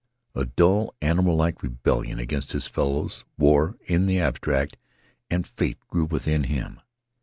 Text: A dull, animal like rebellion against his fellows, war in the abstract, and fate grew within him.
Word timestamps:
A 0.33 0.45
dull, 0.45 0.95
animal 0.99 1.35
like 1.35 1.61
rebellion 1.61 2.17
against 2.17 2.53
his 2.53 2.65
fellows, 2.65 3.23
war 3.37 3.77
in 3.85 4.07
the 4.07 4.19
abstract, 4.19 4.75
and 5.29 5.45
fate 5.45 5.77
grew 5.89 6.05
within 6.05 6.45
him. 6.45 6.79